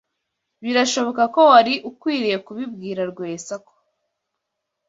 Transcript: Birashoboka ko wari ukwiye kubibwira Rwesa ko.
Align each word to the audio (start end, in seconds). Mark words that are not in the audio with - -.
Birashoboka 0.63 1.23
ko 1.33 1.39
wari 1.51 1.73
ukwiye 1.89 2.35
kubibwira 2.45 3.01
Rwesa 3.11 3.55
ko. 3.67 3.73